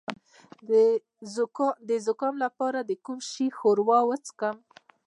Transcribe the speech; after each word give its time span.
د 1.87 1.91
زکام 2.05 2.35
لپاره 2.45 2.79
د 2.89 2.91
کوم 3.05 3.19
شي 3.31 3.47
ښوروا 3.57 3.99
وڅښم؟ 4.05 4.57